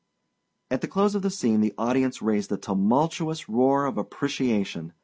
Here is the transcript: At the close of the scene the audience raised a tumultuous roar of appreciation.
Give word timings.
At 0.71 0.81
the 0.81 0.87
close 0.87 1.13
of 1.13 1.21
the 1.21 1.29
scene 1.29 1.61
the 1.61 1.75
audience 1.77 2.23
raised 2.23 2.51
a 2.51 2.57
tumultuous 2.57 3.47
roar 3.47 3.85
of 3.85 3.99
appreciation. 3.99 4.93